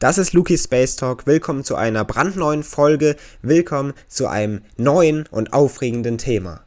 Das 0.00 0.16
ist 0.16 0.32
Luki 0.32 0.56
Space 0.56 0.94
Talk. 0.94 1.26
Willkommen 1.26 1.64
zu 1.64 1.74
einer 1.74 2.04
brandneuen 2.04 2.62
Folge. 2.62 3.16
Willkommen 3.42 3.94
zu 4.06 4.28
einem 4.28 4.62
neuen 4.76 5.26
und 5.26 5.52
aufregenden 5.52 6.18
Thema. 6.18 6.64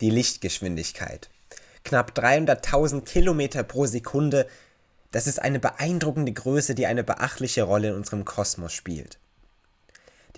Die 0.00 0.10
Lichtgeschwindigkeit. 0.10 1.30
Knapp 1.84 2.18
300.000 2.18 3.02
Kilometer 3.02 3.62
pro 3.62 3.86
Sekunde. 3.86 4.48
Das 5.12 5.28
ist 5.28 5.40
eine 5.40 5.60
beeindruckende 5.60 6.32
Größe, 6.32 6.74
die 6.74 6.86
eine 6.86 7.04
beachtliche 7.04 7.62
Rolle 7.62 7.90
in 7.90 7.94
unserem 7.94 8.24
Kosmos 8.24 8.72
spielt. 8.72 9.20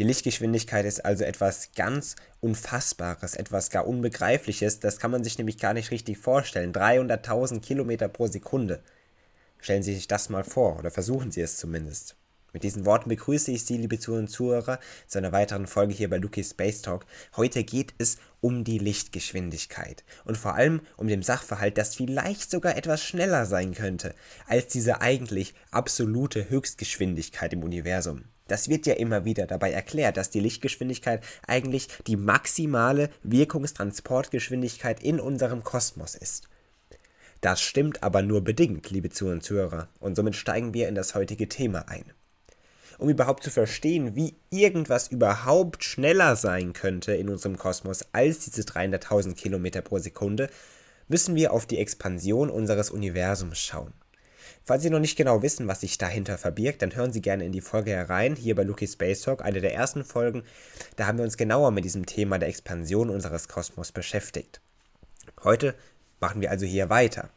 Die 0.03 0.09
Lichtgeschwindigkeit 0.09 0.85
ist 0.85 1.05
also 1.05 1.23
etwas 1.23 1.71
ganz 1.77 2.17
Unfassbares, 2.41 3.37
etwas 3.37 3.71
gar 3.71 3.87
Unbegreifliches. 3.87 4.81
Das 4.81 4.99
kann 4.99 5.13
man 5.13 5.23
sich 5.23 5.39
nämlich 5.39 5.59
gar 5.59 5.75
nicht 5.75 5.93
richtig 5.93 6.19
vorstellen. 6.19 6.73
300.000 6.73 7.61
Kilometer 7.61 8.09
pro 8.09 8.27
Sekunde. 8.27 8.83
Stellen 9.61 9.85
Sie 9.85 9.95
sich 9.95 10.09
das 10.09 10.29
mal 10.29 10.43
vor 10.43 10.81
oder 10.81 10.91
versuchen 10.91 11.31
Sie 11.31 11.41
es 11.41 11.57
zumindest. 11.57 12.17
Mit 12.53 12.65
diesen 12.65 12.85
Worten 12.85 13.11
begrüße 13.11 13.53
ich 13.53 13.65
Sie, 13.65 13.77
liebe 13.77 13.97
Zuhörer 13.97 14.23
und 14.23 14.27
Zuhörer, 14.27 14.81
zu 15.07 15.19
einer 15.19 15.31
weiteren 15.31 15.69
Folge 15.69 15.95
hier 15.95 16.11
bei 16.11 16.19
Luki 16.19 16.43
Space 16.43 16.83
Talk. 16.83 17.07
Heute 17.37 17.63
geht 17.63 17.95
es 17.99 18.17
um 18.41 18.65
die 18.65 18.79
Lichtgeschwindigkeit 18.79 20.03
und 20.25 20.37
vor 20.37 20.57
allem 20.57 20.81
um 20.97 21.07
den 21.07 21.23
Sachverhalt, 21.23 21.79
dass 21.79 21.95
vielleicht 21.95 22.51
sogar 22.51 22.77
etwas 22.77 23.05
schneller 23.05 23.47
sein 23.47 23.73
könnte 23.73 24.17
als 24.49 24.67
diese 24.67 25.01
eigentlich 25.01 25.55
absolute 25.71 26.51
Höchstgeschwindigkeit 26.51 27.53
im 27.53 27.63
Universum. 27.63 28.25
Das 28.53 28.69
wird 28.69 28.85
ja 28.85 28.93
immer 28.93 29.25
wieder 29.25 29.47
dabei 29.47 29.73
erklärt, 29.73 30.19
dass 30.19 30.29
die 30.29 30.41
Lichtgeschwindigkeit 30.41 31.25
eigentlich 31.47 31.89
die 32.07 32.17
maximale 32.17 33.09
Wirkungstransportgeschwindigkeit 33.23 35.03
in 35.03 35.21
unserem 35.21 35.65
Kosmos 35.65 36.15
ist. 36.15 36.51
Das 37.41 37.63
stimmt 37.63 38.03
aber 38.03 38.21
nur 38.21 38.45
bedingt, 38.45 38.91
liebe 38.91 39.09
Zuhörer 39.09 39.89
und 40.01 40.17
somit 40.17 40.37
steigen 40.37 40.75
wir 40.75 40.87
in 40.87 40.95
das 40.95 41.15
heutige 41.15 41.49
Thema 41.49 41.89
ein. 41.89 42.05
Um 42.99 43.09
überhaupt 43.09 43.43
zu 43.43 43.51
verstehen, 43.51 44.17
wie 44.17 44.35
irgendwas 44.51 45.09
überhaupt 45.09 45.83
schneller 45.83 46.37
sein 46.37 46.75
könnte 46.75 47.15
in 47.15 47.31
unserem 47.31 47.57
Kosmos 47.57 48.05
als 48.13 48.41
diese 48.41 48.65
300.000 48.65 49.35
Kilometer 49.35 49.81
pro 49.81 49.99
Sekunde, 49.99 50.51
müssen 51.09 51.37
wir 51.37 51.55
auf 51.55 51.65
die 51.65 51.79
Expansion 51.79 52.51
unseres 52.51 52.91
Universums 52.91 53.59
schauen. 53.61 53.95
Falls 54.65 54.85
Sie 54.85 54.91
noch 54.91 55.01
nicht 55.01 55.17
genau 55.17 55.43
wissen, 55.43 55.67
was 55.67 55.81
sich 55.81 55.99
dahinter 55.99 56.39
verbirgt, 56.39 56.83
dann 56.83 56.95
hören 56.95 57.13
Sie 57.13 57.21
gerne 57.21 57.45
in 57.45 57.53
die 57.53 57.61
Folge 57.61 57.91
herein, 57.91 58.37
hier 58.37 58.55
bei 58.55 58.63
Lucky 58.63 58.87
Space 58.87 59.23
Talk, 59.23 59.43
eine 59.43 59.61
der 59.61 59.75
ersten 59.75 60.05
Folgen. 60.05 60.45
Da 60.95 61.07
haben 61.07 61.19
wir 61.19 61.25
uns 61.25 61.37
genauer 61.37 61.73
mit 61.73 61.85
diesem 61.85 62.07
Thema 62.07 62.39
der 62.39 62.49
Expansion 62.49 63.11
unseres 63.11 63.49
Kosmos 63.49 63.91
beschäftigt. 63.91 64.61
Heute 65.43 65.75
machen 66.21 66.41
wir 66.41 66.51
also 66.51 66.65
hier 66.65 66.91
weiter. 66.91 67.31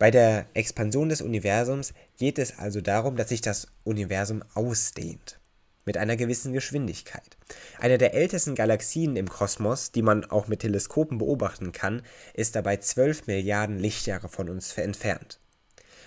Bei 0.00 0.10
der 0.10 0.46
Expansion 0.54 1.10
des 1.10 1.22
Universums 1.22 1.94
geht 2.18 2.40
es 2.40 2.58
also 2.58 2.80
darum, 2.80 3.14
dass 3.14 3.28
sich 3.28 3.40
das 3.40 3.68
Universum 3.84 4.42
ausdehnt. 4.54 5.38
Mit 5.84 5.96
einer 5.96 6.16
gewissen 6.16 6.52
Geschwindigkeit. 6.52 7.36
Eine 7.78 7.98
der 7.98 8.14
ältesten 8.14 8.56
Galaxien 8.56 9.14
im 9.14 9.28
Kosmos, 9.28 9.92
die 9.92 10.02
man 10.02 10.24
auch 10.24 10.48
mit 10.48 10.60
Teleskopen 10.60 11.18
beobachten 11.18 11.70
kann, 11.70 12.02
ist 12.34 12.56
dabei 12.56 12.78
12 12.78 13.28
Milliarden 13.28 13.78
Lichtjahre 13.78 14.28
von 14.28 14.48
uns 14.48 14.76
entfernt. 14.76 15.38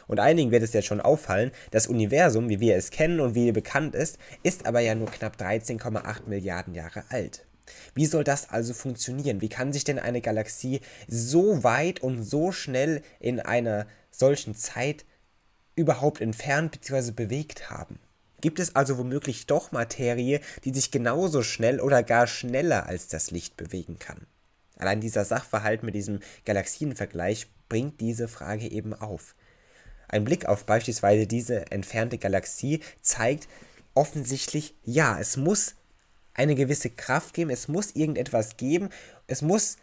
Und 0.07 0.19
einigen 0.19 0.51
wird 0.51 0.63
es 0.63 0.73
jetzt 0.73 0.85
schon 0.85 1.01
auffallen, 1.01 1.51
das 1.71 1.87
Universum, 1.87 2.49
wie 2.49 2.59
wir 2.59 2.75
es 2.75 2.91
kennen 2.91 3.19
und 3.19 3.35
wie 3.35 3.51
bekannt 3.51 3.95
ist, 3.95 4.17
ist 4.43 4.65
aber 4.65 4.79
ja 4.79 4.95
nur 4.95 5.09
knapp 5.09 5.37
13,8 5.37 6.27
Milliarden 6.27 6.75
Jahre 6.75 7.03
alt. 7.09 7.45
Wie 7.93 8.05
soll 8.05 8.23
das 8.23 8.49
also 8.49 8.73
funktionieren? 8.73 9.41
Wie 9.41 9.49
kann 9.49 9.73
sich 9.73 9.83
denn 9.83 9.99
eine 9.99 10.21
Galaxie 10.21 10.81
so 11.07 11.63
weit 11.63 12.01
und 12.01 12.23
so 12.23 12.51
schnell 12.51 13.01
in 13.19 13.39
einer 13.39 13.87
solchen 14.11 14.55
Zeit 14.55 15.05
überhaupt 15.75 16.21
entfernt 16.21 16.71
bzw. 16.71 17.11
bewegt 17.11 17.69
haben? 17.69 17.99
Gibt 18.41 18.59
es 18.59 18.75
also 18.75 18.97
womöglich 18.97 19.47
doch 19.47 19.71
Materie, 19.71 20.39
die 20.63 20.73
sich 20.73 20.91
genauso 20.91 21.41
schnell 21.41 21.79
oder 21.79 22.03
gar 22.03 22.27
schneller 22.27 22.85
als 22.85 23.07
das 23.07 23.31
Licht 23.31 23.57
bewegen 23.57 23.97
kann? 23.97 24.27
Allein 24.77 25.01
dieser 25.01 25.25
Sachverhalt 25.25 25.83
mit 25.83 25.95
diesem 25.95 26.19
Galaxienvergleich 26.45 27.47
bringt 27.69 28.01
diese 28.01 28.27
Frage 28.27 28.69
eben 28.69 28.93
auf. 28.93 29.35
Ein 30.07 30.23
Blick 30.23 30.45
auf 30.45 30.65
beispielsweise 30.65 31.27
diese 31.27 31.71
entfernte 31.71 32.17
Galaxie 32.17 32.81
zeigt 33.01 33.47
offensichtlich, 33.93 34.75
ja, 34.83 35.19
es 35.19 35.37
muss 35.37 35.75
eine 36.33 36.55
gewisse 36.55 36.89
Kraft 36.89 37.33
geben, 37.33 37.49
es 37.49 37.67
muss 37.67 37.91
irgendetwas 37.95 38.57
geben, 38.57 38.89
es 39.27 39.41
muss 39.41 39.77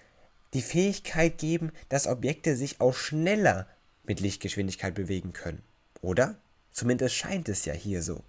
die 0.54 0.62
Fähigkeit 0.62 1.38
geben, 1.38 1.72
dass 1.88 2.06
Objekte 2.06 2.56
sich 2.56 2.80
auch 2.80 2.94
schneller 2.94 3.66
mit 4.04 4.20
Lichtgeschwindigkeit 4.20 4.94
bewegen 4.94 5.32
können. 5.32 5.62
Oder? 6.02 6.36
Zumindest 6.72 7.14
scheint 7.14 7.48
es 7.48 7.64
ja 7.64 7.72
hier 7.72 8.02
so. 8.02 8.22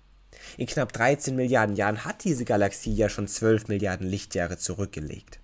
In 0.57 0.67
knapp 0.67 0.93
13 0.93 1.35
Milliarden 1.35 1.75
Jahren 1.75 2.05
hat 2.05 2.23
diese 2.23 2.45
Galaxie 2.45 2.93
ja 2.93 3.09
schon 3.09 3.27
12 3.27 3.67
Milliarden 3.67 4.07
Lichtjahre 4.07 4.57
zurückgelegt. 4.57 5.39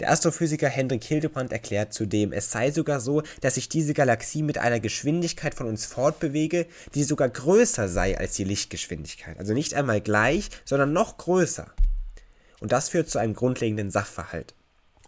Der 0.00 0.10
Astrophysiker 0.10 0.68
Hendrik 0.68 1.04
Hildebrand 1.04 1.52
erklärt 1.52 1.92
zudem, 1.92 2.32
es 2.32 2.50
sei 2.50 2.72
sogar 2.72 2.98
so, 2.98 3.22
dass 3.40 3.54
sich 3.54 3.68
diese 3.68 3.94
Galaxie 3.94 4.42
mit 4.42 4.58
einer 4.58 4.80
Geschwindigkeit 4.80 5.54
von 5.54 5.68
uns 5.68 5.86
fortbewege, 5.86 6.66
die 6.94 7.04
sogar 7.04 7.28
größer 7.28 7.88
sei 7.88 8.18
als 8.18 8.34
die 8.34 8.42
Lichtgeschwindigkeit. 8.42 9.38
Also 9.38 9.54
nicht 9.54 9.74
einmal 9.74 10.00
gleich, 10.00 10.50
sondern 10.64 10.92
noch 10.92 11.16
größer. 11.16 11.72
Und 12.58 12.72
das 12.72 12.88
führt 12.88 13.08
zu 13.08 13.18
einem 13.18 13.34
grundlegenden 13.34 13.92
Sachverhalt. 13.92 14.54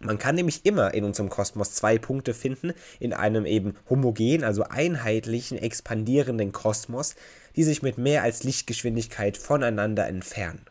Man 0.01 0.19
kann 0.19 0.35
nämlich 0.37 0.65
immer 0.65 0.95
in 0.95 1.05
unserem 1.05 1.31
Kosmos 1.31 1.73
zwei 1.73 1.99
Punkte 1.99 2.35
finden, 2.35 2.73
in 3.01 3.13
einem 3.13 3.45
eben 3.45 3.77
homogen, 3.89 4.45
also 4.45 4.65
einheitlichen, 4.65 5.59
expandierenden 5.59 6.53
Kosmos, 6.53 7.17
die 7.57 7.65
sich 7.65 7.83
mit 7.83 7.99
mehr 7.99 8.23
als 8.23 8.45
Lichtgeschwindigkeit 8.45 9.37
voneinander 9.37 10.07
entfernen. 10.07 10.67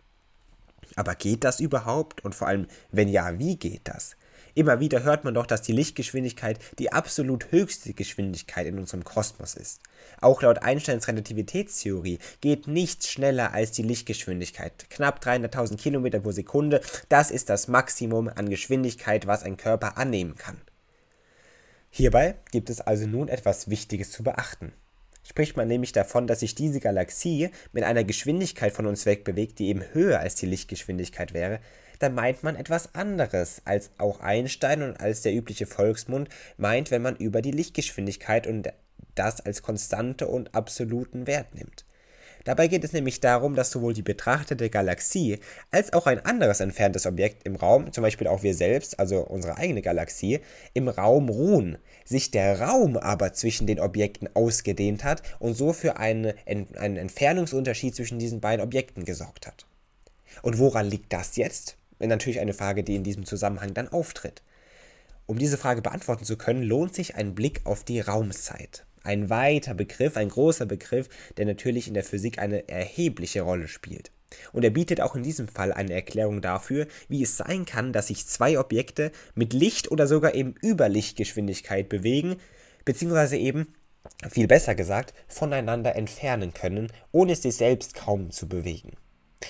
Aber 0.96 1.16
geht 1.16 1.44
das 1.44 1.60
überhaupt? 1.60 2.24
Und 2.24 2.36
vor 2.36 2.48
allem, 2.48 2.68
wenn 2.92 3.10
ja, 3.10 3.38
wie 3.38 3.58
geht 3.58 3.82
das? 3.86 4.16
Immer 4.54 4.80
wieder 4.80 5.04
hört 5.04 5.26
man 5.26 5.34
doch, 5.34 5.46
dass 5.46 5.62
die 5.62 5.74
Lichtgeschwindigkeit 5.74 6.60
die 6.80 6.94
absolut 6.94 7.52
höchste 7.52 7.94
Geschwindigkeit 7.94 8.68
in 8.68 8.80
unserem 8.80 9.04
Kosmos 9.04 9.54
ist. 9.56 9.82
Auch 10.22 10.42
laut 10.42 10.60
Einsteins 10.60 11.10
Relativitätstheorie 11.10 12.20
geht 12.40 12.66
nichts 12.66 13.10
schneller 13.10 13.54
als 13.54 13.72
die 13.72 13.84
Lichtgeschwindigkeit. 13.84 14.90
Knapp 14.90 15.22
300.000 15.22 15.76
Kilometer 15.78 16.22
pro 16.22 16.32
Sekunde, 16.32 16.80
das 17.10 17.32
ist 17.32 17.50
das 17.50 17.68
Maximum 17.68 18.30
an 18.30 18.50
Geschwindigkeit, 18.50 19.28
was 19.28 19.44
ein 19.44 19.58
Körper 19.58 19.98
annehmen 19.98 20.36
kann. 20.36 20.62
Hierbei 21.90 22.36
gibt 22.52 22.70
es 22.70 22.80
also 22.80 23.08
nun 23.08 23.28
etwas 23.28 23.70
Wichtiges 23.70 24.12
zu 24.12 24.24
beachten 24.24 24.72
spricht 25.28 25.58
man 25.58 25.68
nämlich 25.68 25.92
davon, 25.92 26.28
dass 26.28 26.40
sich 26.40 26.56
diese 26.56 26.80
Galaxie 26.80 27.50
mit 27.74 27.84
einer 27.84 28.04
Geschwindigkeit 28.04 28.72
von 28.72 28.86
uns 28.86 29.06
wegbewegt, 29.06 29.60
die 29.60 29.68
eben 29.68 29.84
höher 29.94 30.20
als 30.20 30.36
die 30.36 30.46
Lichtgeschwindigkeit 30.46 31.34
wäre, 31.34 31.60
dann 32.00 32.14
meint 32.14 32.44
man 32.44 32.56
etwas 32.56 32.94
anderes, 32.94 33.62
als 33.66 33.92
auch 33.98 34.20
Einstein 34.20 34.84
und 34.84 35.00
als 35.00 35.22
der 35.22 35.34
übliche 35.34 35.66
Volksmund 35.66 36.30
meint, 36.58 36.92
wenn 36.92 37.02
man 37.02 37.16
über 37.16 37.42
die 37.42 37.52
Lichtgeschwindigkeit 37.52 38.48
und 38.48 38.72
das 39.16 39.42
als 39.42 39.62
konstante 39.62 40.28
und 40.28 40.54
absoluten 40.56 41.26
Wert 41.26 41.56
nimmt. 41.56 41.85
Dabei 42.46 42.68
geht 42.68 42.84
es 42.84 42.94
nämlich 42.94 43.20
darum, 43.20 43.56
dass 43.56 43.72
sowohl 43.72 43.94
die 43.94 44.04
betrachtete 44.04 44.70
Galaxie 44.70 45.40
als 45.72 45.94
auch 45.94 46.06
ein 46.06 46.24
anderes 46.24 46.60
entferntes 46.60 47.08
Objekt 47.08 47.44
im 47.44 47.56
Raum, 47.56 47.92
zum 47.92 48.04
Beispiel 48.04 48.28
auch 48.28 48.44
wir 48.44 48.54
selbst, 48.54 49.00
also 49.00 49.22
unsere 49.22 49.58
eigene 49.58 49.82
Galaxie, 49.82 50.40
im 50.76 50.88
Raum 50.88 51.30
ruhen, 51.30 51.80
sich 52.06 52.30
der 52.30 52.62
Raum 52.62 52.98
aber 52.98 53.34
zwischen 53.34 53.66
den 53.66 53.80
Objekten 53.80 54.30
ausgedehnt 54.36 55.04
hat 55.04 55.24
und 55.40 55.56
so 55.56 55.74
für 55.74 55.98
eine, 55.98 56.36
einen 56.46 56.98
Entfernungsunterschied 56.98 57.96
zwischen 57.96 58.20
diesen 58.20 58.42
beiden 58.42 58.64
Objekten 58.64 59.06
gesorgt 59.06 59.48
hat. 59.48 59.66
Und 60.44 60.60
woran 60.60 60.86
liegt 60.86 61.12
das 61.12 61.38
jetzt? 61.38 61.78
Natürlich 61.98 62.40
eine 62.40 62.54
Frage, 62.54 62.84
die 62.84 62.96
in 62.96 63.04
diesem 63.04 63.26
Zusammenhang 63.26 63.74
dann 63.74 63.88
auftritt. 63.88 64.44
Um 65.26 65.40
diese 65.40 65.58
Frage 65.58 65.82
beantworten 65.82 66.26
zu 66.26 66.38
können, 66.38 66.62
lohnt 66.62 66.94
sich 66.94 67.16
ein 67.16 67.34
Blick 67.34 67.62
auf 67.64 67.84
die 67.84 68.02
Raumzeit 68.02 68.86
ein 69.06 69.30
weiter 69.30 69.74
Begriff, 69.74 70.18
ein 70.18 70.30
großer 70.30 70.66
Begriff, 70.66 71.10
der 71.38 71.46
natürlich 71.46 71.88
in 71.88 71.94
der 71.94 72.04
Physik 72.04 72.40
eine 72.40 72.68
erhebliche 72.68 73.42
Rolle 73.42 73.68
spielt. 73.68 74.12
Und 74.52 74.64
er 74.64 74.70
bietet 74.70 75.02
auch 75.02 75.16
in 75.16 75.24
diesem 75.24 75.48
Fall 75.48 75.72
eine 75.72 75.94
Erklärung 75.94 76.42
dafür, 76.42 76.88
wie 77.08 77.24
es 77.24 77.38
sein 77.38 77.66
kann, 77.66 77.94
dass 77.94 78.08
sich 78.08 78.28
zwei 78.28 78.60
Objekte 78.60 79.12
mit 79.34 79.54
Licht 79.54 79.92
oder 79.92 80.08
sogar 80.08 80.36
eben 80.36 80.56
über 80.62 80.90
Lichtgeschwindigkeit 80.90 81.90
bewegen, 81.90 82.38
beziehungsweise 82.84 83.38
eben, 83.38 83.74
viel 84.30 84.48
besser 84.48 84.76
gesagt, 84.76 85.14
voneinander 85.28 85.96
entfernen 85.96 86.54
können, 86.54 86.92
ohne 87.12 87.36
sich 87.36 87.56
selbst 87.56 87.96
kaum 87.96 88.32
zu 88.32 88.48
bewegen. 88.48 88.92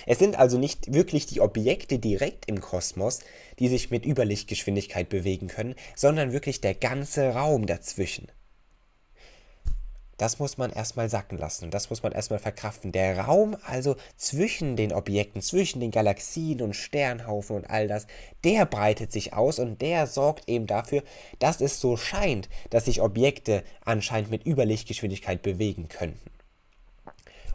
Es 0.06 0.20
sind 0.20 0.38
also 0.38 0.58
nicht 0.58 0.94
wirklich 0.94 1.26
die 1.26 1.42
Objekte 1.42 2.00
direkt 2.00 2.46
im 2.48 2.60
Kosmos, 2.60 3.20
die 3.60 3.70
sich 3.70 3.92
mit 3.92 4.06
Überlichtgeschwindigkeit 4.06 5.10
bewegen 5.10 5.48
können, 5.48 5.76
sondern 5.96 6.34
wirklich 6.34 6.62
der 6.62 6.74
ganze 6.74 7.30
Raum 7.30 7.66
dazwischen. 7.66 8.28
Das 10.18 10.40
muss 10.40 10.58
man 10.58 10.72
erstmal 10.72 11.10
sacken 11.10 11.38
lassen. 11.38 11.72
Das 11.72 11.90
muss 11.90 12.04
man 12.04 12.14
erstmal 12.14 12.40
verkraften. 12.40 12.92
Der 12.92 13.20
Raum 13.20 13.58
also 13.66 13.96
zwischen 14.16 14.76
den 14.76 14.94
Objekten, 14.94 15.42
zwischen 15.42 15.80
den 15.80 15.92
Galaxien 15.92 16.62
und 16.62 16.76
Sternhaufen 16.76 17.56
und 17.56 17.70
all 17.70 17.88
das, 17.88 18.08
der 18.44 18.66
breitet 18.66 19.12
sich 19.12 19.34
aus 19.34 19.60
und 19.60 19.82
der 19.82 20.08
sorgt 20.08 20.48
eben 20.48 20.68
dafür, 20.68 21.04
dass 21.40 21.60
es 21.62 21.80
so 21.80 21.98
scheint, 21.98 22.50
dass 22.70 22.86
sich 22.86 23.02
Objekte 23.02 23.64
anscheinend 23.84 24.32
mit 24.32 24.46
Überlichtgeschwindigkeit 24.46 25.42
bewegen 25.42 25.90
könnten. 25.90 26.32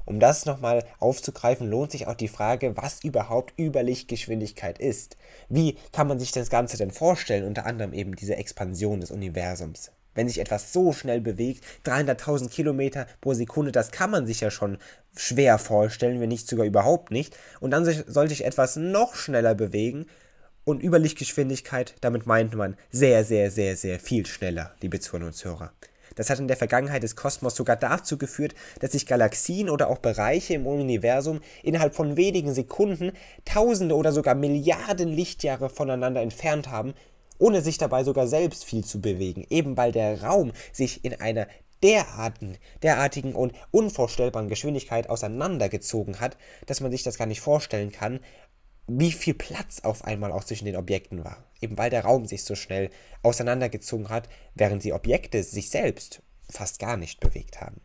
Um 0.05 0.19
das 0.19 0.45
nochmal 0.45 0.85
aufzugreifen, 0.99 1.71
lohnt 1.71 1.93
sich 1.93 2.09
auch 2.09 2.15
die 2.15 2.29
Frage, 2.29 2.77
was 2.77 3.05
überhaupt 3.05 3.55
Überlichtgeschwindigkeit 3.59 4.79
ist. 4.79 5.17
Wie 5.49 5.77
kann 5.93 6.09
man 6.09 6.19
sich 6.19 6.33
das 6.33 6.51
Ganze 6.51 6.77
denn 6.77 6.91
vorstellen, 6.91 7.45
unter 7.45 7.65
anderem 7.65 7.93
eben 7.93 8.17
diese 8.17 8.37
Expansion 8.37 9.01
des 9.01 9.13
Universums? 9.13 9.93
Wenn 10.15 10.29
sich 10.29 10.39
etwas 10.39 10.73
so 10.73 10.93
schnell 10.93 11.21
bewegt, 11.21 11.65
300.000 11.85 12.51
Kilometer 12.51 13.07
pro 13.21 13.35
Sekunde, 13.35 13.73
das 13.73 13.93
kann 13.93 14.11
man 14.11 14.27
sich 14.27 14.41
ja 14.41 14.51
schon 14.51 14.79
schwer 15.17 15.59
vorstellen, 15.59 16.21
wenn 16.21 16.29
nicht 16.29 16.49
sogar 16.49 16.67
überhaupt 16.67 17.11
nicht. 17.11 17.37
Und 17.61 17.71
dann 17.71 17.85
soll 17.85 18.29
sich 18.29 18.45
etwas 18.45 18.77
noch 18.77 19.15
schneller 19.15 19.55
bewegen. 19.55 20.07
Und 20.65 20.83
Überlichtgeschwindigkeit, 20.83 21.95
damit 22.01 22.27
meint 22.27 22.55
man 22.55 22.77
sehr, 22.91 23.25
sehr, 23.25 23.51
sehr, 23.51 23.77
sehr 23.77 23.99
viel 23.99 24.27
schneller, 24.27 24.75
liebe 24.81 25.01
Zuhörer 25.01 25.27
und 25.27 25.33
Zuhörer. 25.33 25.73
Das 26.17 26.29
hat 26.29 26.39
in 26.39 26.49
der 26.49 26.57
Vergangenheit 26.57 27.03
des 27.03 27.17
Kosmos 27.17 27.57
sogar 27.57 27.77
dazu 27.77 28.19
geführt, 28.19 28.55
dass 28.81 28.93
sich 28.93 29.07
Galaxien 29.07 29.71
oder 29.71 29.89
auch 29.89 29.99
Bereiche 29.99 30.55
im 30.55 30.67
Universum 30.67 31.41
innerhalb 31.63 31.95
von 31.95 32.17
wenigen 32.17 32.53
Sekunden 32.53 33.13
Tausende 33.45 33.97
oder 33.97 34.13
sogar 34.13 34.35
Milliarden 34.35 35.09
Lichtjahre 35.09 35.71
voneinander 35.71 36.21
entfernt 36.21 36.69
haben 36.69 36.95
ohne 37.41 37.63
sich 37.63 37.79
dabei 37.79 38.05
sogar 38.05 38.27
selbst 38.27 38.65
viel 38.65 38.85
zu 38.85 39.01
bewegen, 39.01 39.47
eben 39.51 39.77
weil 39.77 39.93
der 39.93 40.23
Raum 40.23 40.53
sich 40.73 41.05
in 41.05 41.21
einer 41.21 41.47
derartigen, 41.83 42.59
derartigen 42.83 43.35
und 43.35 43.55
unvorstellbaren 43.71 44.49
Geschwindigkeit 44.49 45.09
auseinandergezogen 45.09 46.21
hat, 46.21 46.37
dass 46.67 46.81
man 46.81 46.91
sich 46.91 47.03
das 47.03 47.19
gar 47.19 47.27
nicht 47.27 47.41
vorstellen 47.41 47.91
kann, 47.91 48.21
wie 48.87 49.13
viel 49.13 49.35
Platz 49.35 49.81
auf 49.81 50.05
einmal 50.05 50.33
auch 50.33 50.45
zwischen 50.45 50.65
den 50.65 50.77
Objekten 50.77 51.25
war. 51.25 51.45
Eben 51.61 51.79
weil 51.79 51.91
der 51.91 52.05
Raum 52.05 52.27
sich 52.27 52.45
so 52.45 52.55
schnell 52.55 52.91
auseinandergezogen 53.23 54.09
hat, 54.09 54.29
während 54.55 54.85
die 54.85 54.93
Objekte 54.93 55.43
sich 55.43 55.71
selbst 55.71 56.23
fast 56.51 56.79
gar 56.81 56.97
nicht 56.97 57.21
bewegt 57.21 57.61
haben. 57.61 57.81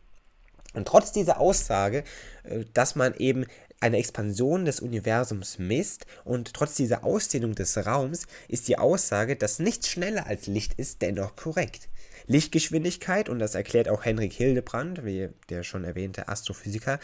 Und 0.74 0.88
trotz 0.88 1.12
dieser 1.12 1.40
Aussage, 1.40 2.04
äh, 2.44 2.64
dass 2.74 2.96
man 2.96 3.14
eben 3.14 3.46
eine 3.80 3.98
Expansion 3.98 4.64
des 4.64 4.80
Universums 4.80 5.58
misst 5.58 6.06
und 6.24 6.54
trotz 6.54 6.74
dieser 6.74 7.04
Ausdehnung 7.04 7.54
des 7.54 7.76
Raums 7.76 8.26
ist 8.48 8.68
die 8.68 8.78
Aussage, 8.78 9.36
dass 9.36 9.58
nichts 9.58 9.88
schneller 9.88 10.26
als 10.26 10.46
Licht 10.46 10.74
ist, 10.74 11.02
dennoch 11.02 11.36
korrekt. 11.36 11.88
Lichtgeschwindigkeit, 12.26 13.28
und 13.28 13.38
das 13.38 13.54
erklärt 13.54 13.88
auch 13.88 14.04
Henrik 14.04 14.32
Hildebrand, 14.32 15.04
wie 15.04 15.28
der 15.48 15.62
schon 15.62 15.84
erwähnte 15.84 16.28
Astrophysiker, 16.28 16.98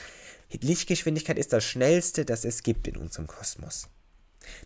Lichtgeschwindigkeit 0.61 1.39
ist 1.39 1.53
das 1.53 1.65
schnellste, 1.65 2.25
das 2.25 2.45
es 2.45 2.63
gibt 2.63 2.89
in 2.89 2.97
unserem 2.97 3.27
Kosmos. 3.27 3.89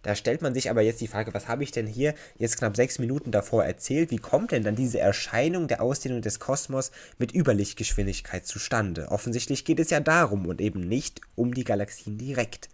Da 0.02 0.14
stellt 0.14 0.42
man 0.42 0.54
sich 0.54 0.70
aber 0.70 0.82
jetzt 0.82 1.00
die 1.00 1.08
Frage, 1.08 1.34
was 1.34 1.48
habe 1.48 1.62
ich 1.62 1.70
denn 1.70 1.86
hier 1.86 2.14
jetzt 2.36 2.58
knapp 2.58 2.76
sechs 2.76 2.98
Minuten 2.98 3.30
davor 3.30 3.64
erzählt? 3.64 4.10
Wie 4.10 4.18
kommt 4.18 4.52
denn 4.52 4.62
dann 4.62 4.76
diese 4.76 4.98
Erscheinung 4.98 5.68
der 5.68 5.82
Ausdehnung 5.82 6.22
des 6.22 6.40
Kosmos 6.40 6.90
mit 7.18 7.34
Überlichtgeschwindigkeit 7.34 8.46
zustande? 8.46 9.08
Offensichtlich 9.08 9.64
geht 9.64 9.80
es 9.80 9.90
ja 9.90 10.00
darum 10.00 10.46
und 10.46 10.60
eben 10.60 10.80
nicht 10.80 11.20
um 11.34 11.54
die 11.54 11.64
Galaxien 11.64 12.18
direkt. 12.18 12.68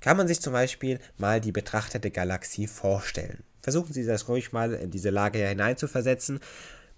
Kann 0.00 0.16
man 0.16 0.28
sich 0.28 0.40
zum 0.40 0.52
Beispiel 0.52 1.00
mal 1.16 1.40
die 1.40 1.52
betrachtete 1.52 2.10
Galaxie 2.10 2.66
vorstellen? 2.66 3.42
Versuchen 3.62 3.92
Sie 3.92 4.04
das 4.04 4.28
ruhig 4.28 4.52
mal 4.52 4.72
in 4.74 4.90
diese 4.90 5.10
Lage 5.10 5.46
hineinzuversetzen. 5.46 6.40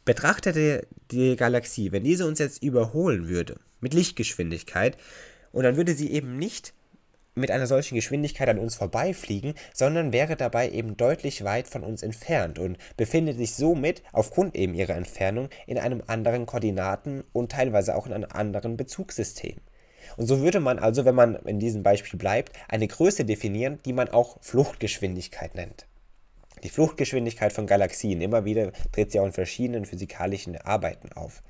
Betrachtete 0.05 0.87
die 1.11 1.37
Galaxie, 1.37 1.93
wenn 1.93 2.05
diese 2.05 2.27
uns 2.27 2.39
jetzt 2.39 2.63
überholen 2.63 3.29
würde 3.29 3.57
mit 3.81 3.95
Lichtgeschwindigkeit, 3.95 4.97
und 5.53 5.65
dann 5.65 5.77
würde 5.77 5.95
sie 5.95 6.11
eben 6.11 6.37
nicht 6.37 6.73
mit 7.41 7.51
einer 7.51 7.67
solchen 7.67 7.95
Geschwindigkeit 7.95 8.49
an 8.49 8.59
uns 8.59 8.77
vorbeifliegen, 8.77 9.55
sondern 9.75 10.13
wäre 10.13 10.37
dabei 10.37 10.71
eben 10.71 10.97
deutlich 10.97 11.45
weit 11.45 11.67
von 11.67 11.83
uns 11.83 12.03
entfernt 12.03 12.59
und 12.59 12.79
befindet 12.97 13.39
sich 13.39 13.55
somit 13.55 14.03
aufgrund 14.13 14.55
eben 14.55 14.75
ihrer 14.75 14.95
Entfernung 14.95 15.49
in 15.67 15.79
einem 15.79 16.03
anderen 16.07 16.47
Koordinaten 16.47 17.25
und 17.33 17.53
teilweise 17.53 17.97
auch 17.97 18.07
in 18.07 18.13
einem 18.13 18.31
anderen 18.31 18.77
Bezugssystem. 18.77 19.57
Und 20.17 20.27
so 20.27 20.41
würde 20.41 20.61
man 20.61 20.79
also, 20.79 21.05
wenn 21.05 21.15
man 21.15 21.37
in 21.47 21.59
diesem 21.59 21.83
Beispiel 21.83 22.19
bleibt, 22.19 22.53
eine 22.69 22.87
Größe 22.87 23.25
definieren, 23.25 23.79
die 23.85 23.93
man 23.93 24.09
auch 24.09 24.39
Fluchtgeschwindigkeit 24.41 25.55
nennt. 25.55 25.87
Die 26.63 26.69
Fluchtgeschwindigkeit 26.69 27.53
von 27.53 27.67
Galaxien, 27.67 28.21
immer 28.21 28.45
wieder 28.45 28.73
tritt 28.93 29.13
sie 29.13 29.21
auch 29.21 29.27
in 29.27 29.33
verschiedenen 29.33 29.87
physikalischen 29.87 30.57
Arbeiten 30.59 31.13
auf. 31.13 31.43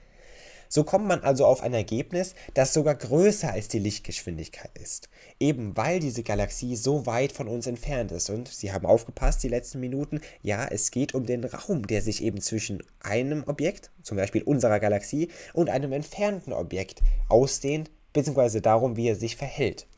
So 0.72 0.84
kommt 0.84 1.08
man 1.08 1.24
also 1.24 1.46
auf 1.46 1.62
ein 1.64 1.74
Ergebnis, 1.74 2.36
das 2.54 2.72
sogar 2.72 2.94
größer 2.94 3.52
als 3.52 3.66
die 3.66 3.80
Lichtgeschwindigkeit 3.80 4.70
ist. 4.78 5.08
Eben 5.40 5.76
weil 5.76 5.98
diese 5.98 6.22
Galaxie 6.22 6.76
so 6.76 7.06
weit 7.06 7.32
von 7.32 7.48
uns 7.48 7.66
entfernt 7.66 8.12
ist. 8.12 8.30
Und 8.30 8.46
Sie 8.46 8.72
haben 8.72 8.86
aufgepasst 8.86 9.42
die 9.42 9.48
letzten 9.48 9.80
Minuten, 9.80 10.20
ja, 10.42 10.64
es 10.64 10.92
geht 10.92 11.12
um 11.12 11.26
den 11.26 11.42
Raum, 11.42 11.88
der 11.88 12.02
sich 12.02 12.22
eben 12.22 12.40
zwischen 12.40 12.84
einem 13.00 13.42
Objekt, 13.48 13.90
zum 14.04 14.16
Beispiel 14.16 14.44
unserer 14.44 14.78
Galaxie, 14.78 15.28
und 15.54 15.70
einem 15.70 15.90
entfernten 15.90 16.52
Objekt 16.52 17.00
ausdehnt, 17.28 17.90
beziehungsweise 18.12 18.60
darum, 18.60 18.96
wie 18.96 19.08
er 19.08 19.16
sich 19.16 19.34
verhält. 19.34 19.88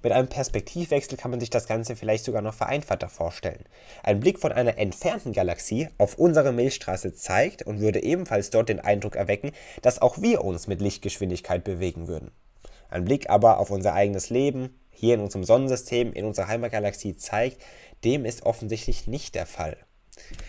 Mit 0.00 0.12
einem 0.12 0.28
Perspektivwechsel 0.28 1.18
kann 1.18 1.32
man 1.32 1.40
sich 1.40 1.50
das 1.50 1.66
Ganze 1.66 1.96
vielleicht 1.96 2.24
sogar 2.24 2.40
noch 2.40 2.54
vereinfachter 2.54 3.08
vorstellen. 3.08 3.64
Ein 4.04 4.20
Blick 4.20 4.38
von 4.38 4.52
einer 4.52 4.78
entfernten 4.78 5.32
Galaxie 5.32 5.88
auf 5.98 6.18
unsere 6.18 6.52
Milchstraße 6.52 7.14
zeigt 7.14 7.62
und 7.62 7.80
würde 7.80 8.02
ebenfalls 8.02 8.50
dort 8.50 8.68
den 8.68 8.78
Eindruck 8.78 9.16
erwecken, 9.16 9.50
dass 9.82 10.00
auch 10.00 10.18
wir 10.18 10.44
uns 10.44 10.68
mit 10.68 10.80
Lichtgeschwindigkeit 10.80 11.64
bewegen 11.64 12.06
würden. 12.06 12.30
Ein 12.90 13.04
Blick 13.04 13.28
aber 13.28 13.58
auf 13.58 13.70
unser 13.70 13.92
eigenes 13.92 14.30
Leben, 14.30 14.78
hier 14.90 15.14
in 15.14 15.20
unserem 15.20 15.44
Sonnensystem, 15.44 16.12
in 16.12 16.24
unserer 16.24 16.46
Heimatgalaxie 16.46 17.16
zeigt, 17.16 17.60
dem 18.04 18.24
ist 18.24 18.46
offensichtlich 18.46 19.08
nicht 19.08 19.34
der 19.34 19.46
Fall. 19.46 19.76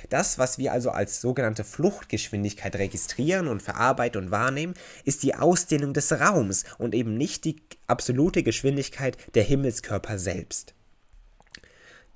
Das, 0.09 0.37
was 0.37 0.57
wir 0.57 0.73
also 0.73 0.91
als 0.91 1.21
sogenannte 1.21 1.63
Fluchtgeschwindigkeit 1.63 2.75
registrieren 2.75 3.47
und 3.47 3.61
verarbeiten 3.61 4.23
und 4.23 4.31
wahrnehmen, 4.31 4.73
ist 5.05 5.23
die 5.23 5.35
Ausdehnung 5.35 5.93
des 5.93 6.11
Raums 6.11 6.65
und 6.77 6.95
eben 6.95 7.17
nicht 7.17 7.45
die 7.45 7.57
absolute 7.87 8.43
Geschwindigkeit 8.43 9.17
der 9.35 9.43
Himmelskörper 9.43 10.17
selbst. 10.17 10.73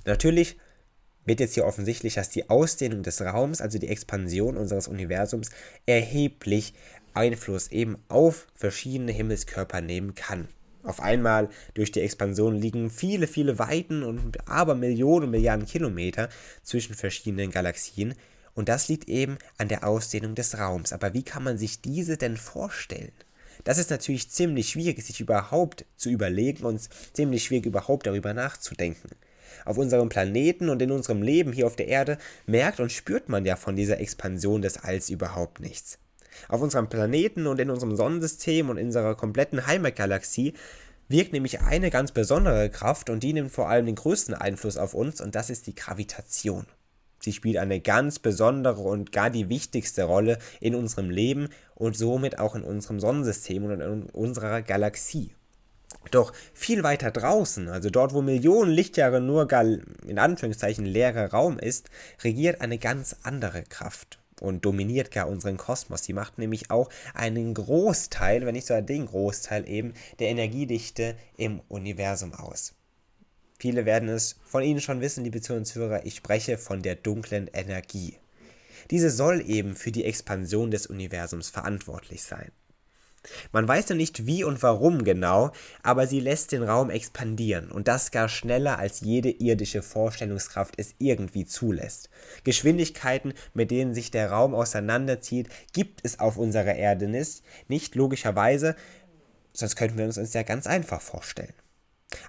Natürlich 0.06 0.58
wird 1.26 1.40
jetzt 1.40 1.54
hier 1.54 1.66
offensichtlich, 1.66 2.16
dass 2.16 2.30
die 2.30 2.50
Ausdehnung 2.50 3.04
des 3.04 3.22
Raums, 3.22 3.62
also 3.62 3.80
die 3.80 3.88
Expansion 3.88 4.58
unseres 4.58 4.88
Universums, 4.88 5.50
erheblich 5.86 6.74
Einfluss 7.14 7.68
eben 7.70 7.98
auf 8.10 8.48
verschiedene 8.56 9.12
Himmelskörper 9.12 9.82
nehmen 9.82 10.16
kann. 10.16 10.48
Auf 10.84 11.00
einmal 11.00 11.50
durch 11.74 11.92
die 11.92 12.02
Expansion 12.02 12.56
liegen 12.56 12.90
viele, 12.90 13.28
viele 13.28 13.58
Weiten 13.58 14.04
und 14.04 14.48
aber 14.50 14.76
Millionen, 14.76 15.32
Milliarden 15.32 15.66
Kilometer 15.66 16.30
zwischen 16.62 16.94
verschiedenen 16.94 17.52
Galaxien. 17.52 18.16
Und 18.54 18.70
das 18.70 18.90
liegt 18.90 19.08
eben 19.08 19.38
an 19.58 19.70
der 19.70 19.88
Ausdehnung 19.88 20.36
des 20.36 20.58
Raums. 20.58 20.94
Aber 20.94 21.14
wie 21.14 21.24
kann 21.24 21.44
man 21.44 21.58
sich 21.58 21.82
diese 21.82 22.18
denn 22.18 22.38
vorstellen? 22.38 23.14
Das 23.64 23.78
ist 23.78 23.92
natürlich 23.92 24.30
ziemlich 24.30 24.72
schwierig, 24.72 25.02
sich 25.02 25.22
überhaupt 25.22 25.86
zu 25.96 26.10
überlegen 26.10 26.66
und 26.66 26.82
ziemlich 27.14 27.46
schwierig 27.46 27.66
überhaupt 27.66 28.06
darüber 28.06 28.34
nachzudenken. 28.34 29.10
Auf 29.66 29.78
unserem 29.78 30.10
Planeten 30.10 30.70
und 30.70 30.82
in 30.82 30.92
unserem 30.92 31.22
Leben 31.22 31.54
hier 31.54 31.68
auf 31.68 31.78
der 31.78 31.88
Erde 31.88 32.18
merkt 32.46 32.82
und 32.82 32.92
spürt 32.92 33.30
man 33.30 33.46
ja 33.46 33.56
von 33.56 33.76
dieser 33.76 34.00
Expansion 34.00 34.62
des 34.62 34.78
Alls 34.78 35.10
überhaupt 35.10 35.62
nichts. 35.62 36.00
Auf 36.48 36.62
unserem 36.62 36.90
Planeten 36.90 37.48
und 37.48 37.60
in 37.60 37.70
unserem 37.70 37.96
Sonnensystem 37.96 38.70
und 38.70 38.78
in 38.78 38.88
unserer 38.88 39.16
kompletten 39.16 39.66
Heimatgalaxie 39.68 40.54
wirkt 41.08 41.34
nämlich 41.34 41.62
eine 41.62 41.90
ganz 41.90 42.12
besondere 42.12 42.70
Kraft 42.70 43.10
und 43.10 43.22
die 43.24 43.34
nimmt 43.34 43.52
vor 43.52 43.70
allem 43.70 43.86
den 43.86 43.96
größten 43.96 44.34
Einfluss 44.34 44.78
auf 44.78 44.94
uns 44.94 45.22
und 45.22 45.36
das 45.36 45.50
ist 45.50 45.68
die 45.68 45.76
Gravitation. 45.76 46.66
Sie 47.20 47.32
spielt 47.32 47.58
eine 47.58 47.80
ganz 47.80 48.20
besondere 48.20 48.82
und 48.82 49.12
gar 49.12 49.30
die 49.30 49.48
wichtigste 49.48 50.04
Rolle 50.04 50.40
in 50.60 50.76
unserem 50.76 51.10
Leben 51.10 51.50
und 51.76 51.96
somit 51.96 52.40
auch 52.40 52.56
in 52.56 52.64
unserem 52.64 53.00
Sonnensystem 53.00 53.64
und 53.64 53.80
in 53.80 54.04
unserer 54.10 54.62
Galaxie. 54.62 55.32
Doch 56.12 56.34
viel 56.54 56.84
weiter 56.84 57.12
draußen, 57.12 57.70
also 57.70 57.90
dort, 57.90 58.14
wo 58.14 58.22
Millionen 58.22 58.72
Lichtjahre 58.72 59.22
nur 59.22 59.50
in 59.52 60.20
Anführungszeichen 60.20 60.86
leerer 60.86 61.32
Raum 61.32 61.60
ist, 61.60 61.90
regiert 62.24 62.60
eine 62.60 62.78
ganz 62.78 63.16
andere 63.24 63.64
Kraft 63.64 64.23
und 64.44 64.66
dominiert 64.66 65.12
gar 65.12 65.30
unseren 65.30 65.58
Kosmos. 65.58 66.04
Sie 66.04 66.14
macht 66.14 66.38
nämlich 66.38 66.70
auch 66.70 66.90
einen 67.14 67.54
Großteil, 67.54 68.46
wenn 68.46 68.54
nicht 68.54 68.68
sogar 68.68 68.82
den 68.82 69.06
Großteil 69.06 69.68
eben, 69.68 69.94
der 70.20 70.28
Energiedichte 70.28 71.16
im 71.38 71.62
Universum 71.70 72.34
aus. 72.34 72.74
Viele 73.58 73.86
werden 73.86 74.10
es 74.10 74.36
von 74.44 74.62
Ihnen 74.62 74.82
schon 74.82 75.00
wissen, 75.00 75.24
liebe 75.24 75.40
Zuhörer, 75.40 76.06
ich 76.06 76.16
spreche 76.16 76.58
von 76.58 76.82
der 76.82 76.96
dunklen 76.96 77.50
Energie. 77.54 78.18
Diese 78.92 79.10
soll 79.10 79.42
eben 79.50 79.76
für 79.76 79.92
die 79.92 80.04
Expansion 80.04 80.70
des 80.70 80.88
Universums 80.88 81.50
verantwortlich 81.50 82.24
sein. 82.24 82.52
Man 83.52 83.68
weiß 83.68 83.90
noch 83.90 83.98
nicht 83.98 84.26
wie 84.26 84.44
und 84.44 84.62
warum 84.64 85.04
genau, 85.04 85.52
aber 85.82 86.08
sie 86.08 86.20
lässt 86.20 86.52
den 86.52 86.64
Raum 86.64 86.90
expandieren 86.90 87.72
und 87.72 87.88
das 87.88 88.12
gar 88.12 88.30
schneller 88.30 88.80
als 88.80 89.02
jede 89.02 89.30
irdische 89.30 89.82
Vorstellungskraft 89.82 90.76
es 90.78 90.96
irgendwie 91.00 91.46
zulässt. 91.46 92.10
Geschwindigkeiten, 92.44 93.34
mit 93.54 93.72
denen 93.72 93.94
sich 93.94 94.12
der 94.12 94.32
Raum 94.32 94.54
auseinanderzieht, 94.54 95.50
gibt 95.72 96.02
es 96.04 96.20
auf 96.20 96.38
unserer 96.38 96.76
Erde 96.76 97.08
nicht, 97.08 97.44
nicht 97.68 97.96
logischerweise, 97.96 98.76
sonst 99.54 99.76
könnten 99.76 99.98
wir 99.98 100.06
uns 100.06 100.16
das 100.16 100.34
ja 100.34 100.44
ganz 100.44 100.68
einfach 100.68 101.02
vorstellen. 101.02 101.54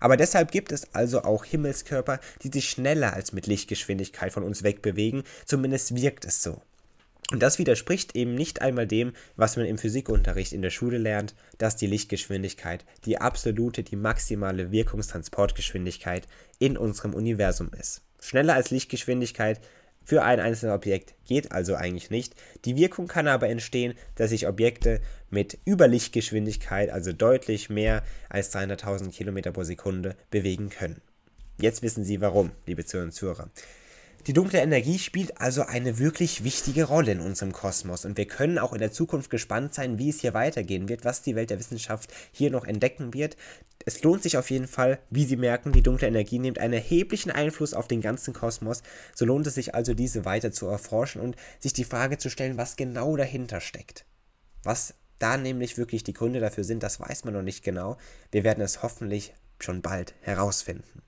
Aber 0.01 0.17
deshalb 0.17 0.51
gibt 0.51 0.73
es 0.73 0.95
also 0.95 1.25
auch 1.25 1.45
Himmelskörper, 1.45 2.21
die 2.43 2.51
sich 2.53 2.71
schneller 2.71 3.13
als 3.13 3.33
mit 3.33 3.47
Lichtgeschwindigkeit 3.47 4.33
von 4.33 4.43
uns 4.43 4.63
wegbewegen, 4.63 5.25
zumindest 5.45 5.95
wirkt 5.95 6.25
es 6.25 6.43
so. 6.43 6.63
Und 7.31 7.43
das 7.43 7.59
widerspricht 7.59 8.15
eben 8.15 8.35
nicht 8.35 8.61
einmal 8.61 8.87
dem, 8.87 9.13
was 9.37 9.57
man 9.57 9.67
im 9.67 9.79
Physikunterricht 9.79 10.53
in 10.53 10.63
der 10.63 10.71
Schule 10.71 10.99
lernt, 10.99 11.35
dass 11.59 11.77
die 11.77 11.87
Lichtgeschwindigkeit 11.87 12.85
die 13.07 13.19
absolute, 13.19 13.83
die 13.83 13.97
maximale 13.97 14.71
Wirkungstransportgeschwindigkeit 14.71 16.29
in 16.59 16.77
unserem 16.77 17.15
Universum 17.15 17.71
ist. 17.79 18.03
Schneller 18.21 18.55
als 18.55 18.71
Lichtgeschwindigkeit 18.71 19.61
für 20.05 20.23
ein 20.23 20.39
einzelnes 20.39 20.75
Objekt 20.75 21.15
geht 21.25 21.51
also 21.51 21.77
eigentlich 21.77 22.11
nicht. 22.11 22.35
Die 22.67 22.77
Wirkung 22.77 23.07
kann 23.07 23.27
aber 23.27 23.49
entstehen, 23.49 23.95
dass 24.17 24.31
sich 24.31 24.47
Objekte 24.47 25.01
mit 25.31 25.59
Überlichtgeschwindigkeit, 25.67 26.91
also 26.91 27.13
deutlich 27.15 27.71
mehr 27.71 28.03
als 28.29 28.55
300.000 28.55 29.11
Kilometer 29.13 29.51
pro 29.53 29.63
Sekunde, 29.63 30.15
bewegen 30.31 30.69
können. 30.69 31.01
Jetzt 31.59 31.83
wissen 31.83 32.05
Sie 32.05 32.21
warum, 32.21 32.51
liebe 32.67 32.85
Zuhörer. 32.85 33.49
Die 34.27 34.33
dunkle 34.33 34.61
Energie 34.61 34.99
spielt 34.99 35.39
also 35.39 35.65
eine 35.65 35.99
wirklich 35.99 36.45
wichtige 36.45 36.85
Rolle 36.85 37.13
in 37.13 37.21
unserem 37.21 37.53
Kosmos 37.53 38.07
und 38.07 38.17
wir 38.17 38.27
können 38.27 38.59
auch 38.59 38.73
in 38.73 38.79
der 38.79 38.91
Zukunft 38.91 39.29
gespannt 39.29 39.75
sein, 39.75 39.99
wie 39.99 40.09
es 40.09 40.21
hier 40.21 40.33
weitergehen 40.33 40.89
wird, 40.89 41.05
was 41.05 41.21
die 41.21 41.37
Welt 41.37 41.51
der 41.51 41.59
Wissenschaft 41.59 42.11
hier 42.33 42.51
noch 42.51 42.65
entdecken 42.65 43.13
wird. 43.13 43.37
Es 43.85 44.03
lohnt 44.03 44.23
sich 44.23 44.39
auf 44.39 44.51
jeden 44.51 44.67
Fall, 44.67 44.99
wie 45.11 45.27
Sie 45.27 45.37
merken, 45.37 45.73
die 45.73 45.83
dunkle 45.83 46.09
Energie 46.09 46.39
nimmt 46.39 46.59
einen 46.59 46.73
erheblichen 46.73 47.31
Einfluss 47.33 47.75
auf 47.75 47.87
den 47.87 48.01
ganzen 48.01 48.33
Kosmos. 48.33 48.83
So 49.15 49.27
lohnt 49.27 49.47
es 49.47 49.57
sich 49.57 49.75
also, 49.75 49.93
diese 49.93 50.25
weiter 50.25 50.53
zu 50.53 50.69
erforschen 50.69 51.21
und 51.21 51.37
sich 51.61 51.75
die 51.75 51.85
Frage 51.85 52.17
zu 52.17 52.31
stellen, 52.31 52.57
was 52.57 52.77
genau 52.77 53.19
dahinter 53.19 53.61
steckt. 53.61 54.07
Was 54.63 54.95
da 55.19 55.37
nämlich 55.37 55.77
wirklich 55.77 56.03
die 56.03 56.15
Gründe 56.15 56.41
dafür 56.41 56.65
sind, 56.65 56.83
das 56.83 56.99
weiß 56.99 57.25
man 57.25 57.35
noch 57.35 57.43
nicht 57.43 57.63
genau. 57.63 57.99
Wir 58.33 58.43
werden 58.43 58.65
es 58.65 58.83
hoffentlich 58.83 59.35
schon 59.59 59.83
bald 59.83 60.15
herausfinden. 60.23 61.03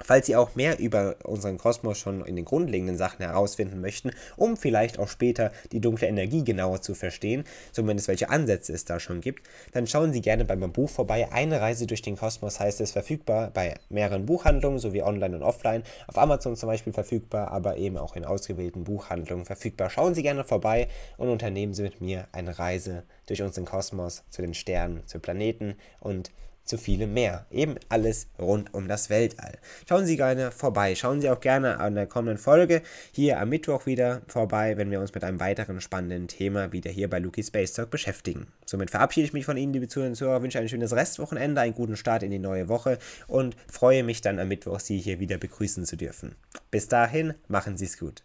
Falls 0.00 0.26
Sie 0.26 0.36
auch 0.36 0.54
mehr 0.54 0.78
über 0.78 1.16
unseren 1.22 1.58
Kosmos 1.58 1.98
schon 1.98 2.24
in 2.24 2.34
den 2.34 2.44
grundlegenden 2.44 2.96
Sachen 2.96 3.24
herausfinden 3.24 3.80
möchten, 3.80 4.10
um 4.36 4.56
vielleicht 4.56 4.98
auch 4.98 5.08
später 5.08 5.52
die 5.70 5.80
dunkle 5.80 6.08
Energie 6.08 6.44
genauer 6.44 6.80
zu 6.80 6.94
verstehen, 6.94 7.44
zumindest 7.72 8.08
welche 8.08 8.30
Ansätze 8.30 8.72
es 8.72 8.84
da 8.84 8.98
schon 8.98 9.20
gibt, 9.20 9.46
dann 9.72 9.86
schauen 9.86 10.12
Sie 10.12 10.20
gerne 10.20 10.44
bei 10.44 10.56
meinem 10.56 10.72
Buch 10.72 10.88
vorbei. 10.88 11.28
Eine 11.30 11.60
Reise 11.60 11.86
durch 11.86 12.02
den 12.02 12.16
Kosmos 12.16 12.58
heißt 12.58 12.80
es 12.80 12.92
verfügbar 12.92 13.50
bei 13.52 13.74
mehreren 13.90 14.26
Buchhandlungen 14.26 14.78
sowie 14.78 15.02
online 15.02 15.36
und 15.36 15.42
offline. 15.42 15.82
Auf 16.08 16.18
Amazon 16.18 16.56
zum 16.56 16.68
Beispiel 16.68 16.92
verfügbar, 16.92 17.52
aber 17.52 17.76
eben 17.76 17.98
auch 17.98 18.16
in 18.16 18.24
ausgewählten 18.24 18.84
Buchhandlungen 18.84 19.44
verfügbar. 19.44 19.90
Schauen 19.90 20.14
Sie 20.14 20.22
gerne 20.22 20.44
vorbei 20.44 20.88
und 21.16 21.28
unternehmen 21.28 21.74
Sie 21.74 21.82
mit 21.82 22.00
mir 22.00 22.26
eine 22.32 22.58
Reise 22.58 23.04
durch 23.26 23.42
unseren 23.42 23.66
Kosmos 23.66 24.24
zu 24.30 24.42
den 24.42 24.54
Sternen, 24.54 25.06
zu 25.06 25.20
Planeten 25.20 25.74
und 26.00 26.30
zu 26.64 26.78
vielem 26.78 27.14
mehr. 27.14 27.46
Eben 27.50 27.76
alles 27.88 28.28
rund 28.38 28.72
um 28.74 28.88
das 28.88 29.10
Weltall. 29.10 29.58
Schauen 29.88 30.06
Sie 30.06 30.16
gerne 30.16 30.50
vorbei. 30.50 30.94
Schauen 30.94 31.20
Sie 31.20 31.30
auch 31.30 31.40
gerne 31.40 31.80
an 31.80 31.94
der 31.94 32.06
kommenden 32.06 32.38
Folge 32.38 32.82
hier 33.12 33.40
am 33.40 33.48
Mittwoch 33.48 33.86
wieder 33.86 34.22
vorbei, 34.28 34.76
wenn 34.76 34.90
wir 34.90 35.00
uns 35.00 35.14
mit 35.14 35.24
einem 35.24 35.40
weiteren 35.40 35.80
spannenden 35.80 36.28
Thema 36.28 36.72
wieder 36.72 36.90
hier 36.90 37.10
bei 37.10 37.18
Luki 37.18 37.42
Space 37.42 37.72
Talk 37.72 37.90
beschäftigen. 37.90 38.46
Somit 38.66 38.90
verabschiede 38.90 39.26
ich 39.26 39.32
mich 39.32 39.44
von 39.44 39.56
Ihnen, 39.56 39.72
liebe 39.72 39.88
Zuhörer 39.88 40.10
und 40.10 40.16
Zuhörer, 40.16 40.42
wünsche 40.42 40.58
ein 40.58 40.68
schönes 40.68 40.94
Restwochenende, 40.94 41.60
einen 41.60 41.74
guten 41.74 41.96
Start 41.96 42.22
in 42.22 42.30
die 42.30 42.38
neue 42.38 42.68
Woche 42.68 42.98
und 43.26 43.56
freue 43.70 44.02
mich 44.04 44.20
dann 44.20 44.38
am 44.38 44.48
Mittwoch, 44.48 44.80
Sie 44.80 44.98
hier 44.98 45.20
wieder 45.20 45.38
begrüßen 45.38 45.84
zu 45.84 45.96
dürfen. 45.96 46.34
Bis 46.70 46.88
dahin, 46.88 47.34
machen 47.48 47.76
Sie 47.76 47.84
es 47.84 47.98
gut. 47.98 48.22